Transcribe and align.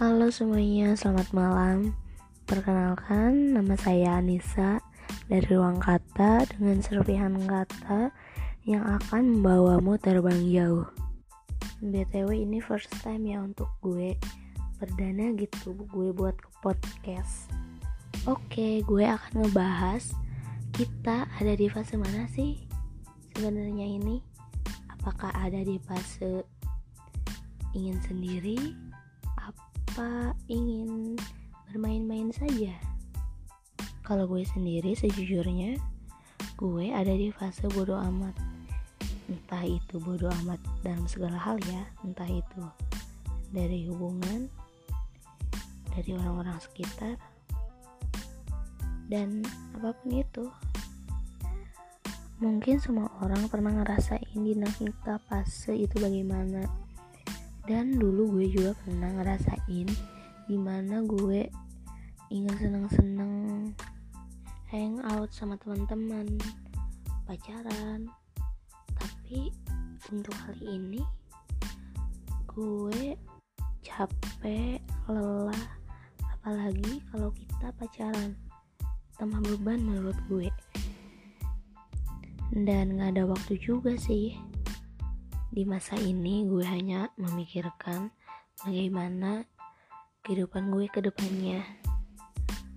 Halo 0.00 0.32
semuanya, 0.32 0.96
selamat 0.96 1.28
malam. 1.36 1.92
Perkenalkan, 2.48 3.52
nama 3.52 3.76
saya 3.76 4.16
Anissa 4.16 4.80
dari 5.28 5.44
Ruang 5.44 5.76
Kata 5.76 6.48
dengan 6.56 6.80
serpihan 6.80 7.36
kata 7.36 8.08
yang 8.64 8.80
akan 8.80 9.36
membawamu 9.36 10.00
terbang 10.00 10.40
jauh. 10.48 10.88
BTW 11.84 12.32
ini 12.32 12.64
first 12.64 12.88
time 13.04 13.28
ya 13.28 13.44
untuk 13.44 13.68
gue 13.84 14.16
perdana 14.80 15.36
gitu 15.36 15.76
gue 15.76 16.16
buat 16.16 16.32
ke 16.32 16.48
podcast. 16.64 17.52
Oke, 18.24 18.80
gue 18.80 19.04
akan 19.04 19.44
ngebahas 19.44 20.16
kita 20.80 21.28
ada 21.28 21.52
di 21.52 21.68
fase 21.68 22.00
mana 22.00 22.24
sih 22.32 22.56
sebenarnya 23.36 23.84
ini? 23.84 24.24
Apakah 24.96 25.28
ada 25.36 25.60
di 25.60 25.76
fase 25.76 26.40
ingin 27.76 28.00
sendiri 28.00 28.88
apa 30.00 30.32
ingin 30.48 31.12
bermain-main 31.68 32.32
saja? 32.32 32.72
Kalau 34.00 34.24
gue 34.24 34.40
sendiri 34.48 34.96
sejujurnya 34.96 35.76
gue 36.56 36.88
ada 36.88 37.12
di 37.12 37.28
fase 37.28 37.68
bodoh 37.68 38.00
amat. 38.08 38.32
Entah 39.28 39.60
itu 39.60 40.00
bodoh 40.00 40.32
amat 40.40 40.56
dalam 40.80 41.04
segala 41.04 41.36
hal 41.36 41.60
ya, 41.68 41.84
entah 42.00 42.24
itu 42.24 42.64
dari 43.52 43.92
hubungan, 43.92 44.48
dari 45.92 46.16
orang-orang 46.16 46.56
sekitar, 46.64 47.20
dan 49.12 49.44
apa 49.76 49.92
pun 50.00 50.16
itu. 50.16 50.48
Mungkin 52.40 52.80
semua 52.80 53.12
orang 53.20 53.52
pernah 53.52 53.84
ngerasain 53.84 54.32
dinamika 54.32 55.20
fase 55.28 55.76
itu 55.76 56.00
bagaimana 56.00 56.88
dan 57.70 57.94
dulu 57.94 58.34
gue 58.34 58.50
juga 58.50 58.74
pernah 58.82 59.14
ngerasain 59.14 59.86
di 60.50 60.56
mana 60.58 61.06
gue 61.06 61.46
ingin 62.34 62.50
seneng-seneng 62.58 63.70
hang 64.74 64.98
out 65.06 65.30
sama 65.30 65.54
teman-teman 65.62 66.34
pacaran. 67.30 68.10
Tapi 68.98 69.54
untuk 70.10 70.34
kali 70.42 70.66
ini 70.66 71.02
gue 72.50 73.14
capek 73.86 74.82
lelah 75.06 75.78
apalagi 76.26 76.98
kalau 77.14 77.30
kita 77.30 77.70
pacaran. 77.78 78.34
Tambah 79.14 79.46
beban 79.46 79.78
menurut 79.78 80.18
gue. 80.26 80.50
Dan 82.50 82.98
gak 82.98 83.14
ada 83.14 83.30
waktu 83.30 83.62
juga 83.62 83.94
sih 83.94 84.49
di 85.50 85.66
masa 85.66 85.98
ini 85.98 86.46
gue 86.46 86.62
hanya 86.62 87.10
memikirkan 87.18 88.14
bagaimana 88.62 89.42
kehidupan 90.22 90.70
gue 90.70 90.86
ke 90.86 91.02
depannya. 91.02 91.66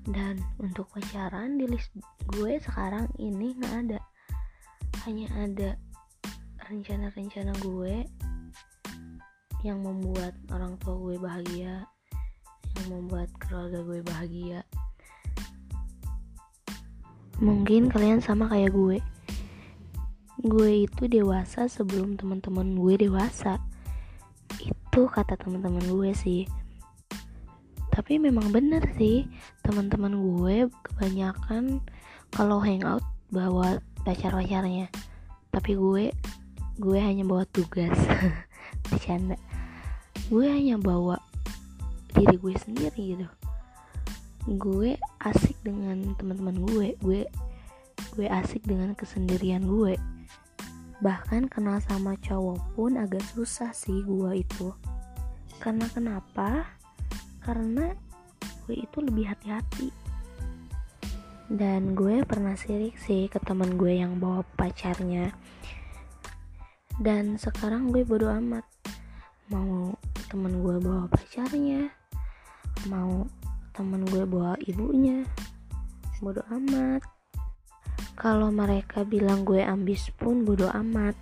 Dan 0.04 0.42
untuk 0.58 0.90
pacaran 0.90 1.62
di 1.62 1.70
list 1.70 1.94
gue 2.34 2.58
sekarang 2.58 3.06
ini 3.22 3.54
nggak 3.62 3.76
ada. 3.88 4.00
Hanya 5.06 5.30
ada 5.38 5.70
rencana-rencana 6.66 7.54
gue 7.62 8.10
yang 9.62 9.80
membuat 9.86 10.34
orang 10.50 10.74
tua 10.82 10.98
gue 10.98 11.16
bahagia, 11.22 11.86
yang 12.82 12.88
membuat 12.90 13.30
keluarga 13.38 13.86
gue 13.86 14.02
bahagia. 14.02 14.60
Mungkin 17.38 17.94
kalian 17.94 18.18
sama 18.18 18.50
kayak 18.50 18.74
gue 18.74 18.98
gue 20.44 20.84
itu 20.84 21.08
dewasa 21.08 21.72
sebelum 21.72 22.20
teman-teman 22.20 22.76
gue 22.76 23.08
dewasa. 23.08 23.64
Itu 24.60 25.08
kata 25.08 25.40
teman-teman 25.40 25.88
gue 25.88 26.12
sih. 26.12 26.44
Tapi 27.88 28.20
memang 28.20 28.52
bener 28.52 28.84
sih 29.00 29.24
teman-teman 29.64 30.12
gue 30.12 30.68
kebanyakan 30.84 31.80
kalau 32.36 32.60
hangout 32.60 33.08
bawa 33.32 33.80
pacar-pacarnya. 34.04 34.92
Tapi 35.48 35.80
gue 35.80 36.12
gue 36.76 37.00
hanya 37.00 37.24
bawa 37.24 37.48
tugas. 37.48 37.96
Bercanda. 38.92 39.40
Gue 40.28 40.52
hanya 40.52 40.76
bawa 40.76 41.24
diri 42.20 42.36
gue 42.36 42.56
sendiri 42.60 43.16
gitu. 43.16 43.28
Gue 44.60 45.00
asik 45.24 45.56
dengan 45.64 46.20
teman-teman 46.20 46.68
gue. 46.68 47.00
Gue 47.00 47.32
gue 48.20 48.28
asik 48.28 48.68
dengan 48.68 48.92
kesendirian 48.92 49.64
gue 49.64 49.96
bahkan 51.04 51.52
kenal 51.52 51.84
sama 51.84 52.16
cowok 52.24 52.64
pun 52.80 52.96
agak 52.96 53.20
susah 53.36 53.76
sih 53.76 54.00
gue 54.08 54.40
itu. 54.40 54.72
Karena 55.60 55.84
kenapa? 55.92 56.64
Karena 57.44 57.92
gue 58.64 58.80
itu 58.80 59.04
lebih 59.04 59.28
hati-hati. 59.28 59.92
Dan 61.52 61.92
gue 61.92 62.24
pernah 62.24 62.56
sirik 62.56 62.96
sih 62.96 63.28
ke 63.28 63.44
teman 63.44 63.76
gue 63.76 64.00
yang 64.00 64.16
bawa 64.24 64.48
pacarnya. 64.56 65.36
Dan 66.96 67.36
sekarang 67.36 67.92
gue 67.92 68.08
bodo 68.08 68.32
amat. 68.32 68.64
Mau 69.52 69.92
teman 70.32 70.64
gue 70.64 70.80
bawa 70.80 71.12
pacarnya 71.12 71.92
mau 72.88 73.24
teman 73.72 74.04
gue 74.08 74.24
bawa 74.28 74.60
ibunya. 74.68 75.24
Bodo 76.20 76.44
amat 76.52 77.04
kalau 78.14 78.50
mereka 78.50 79.06
bilang 79.06 79.46
gue 79.46 79.62
ambis 79.62 80.10
pun 80.16 80.46
bodo 80.46 80.70
amat. 80.72 81.18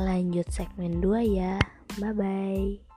Lanjut 0.00 0.48
segmen 0.48 1.04
2 1.04 1.36
ya. 1.36 1.60
Bye 2.00 2.14
bye. 2.16 2.91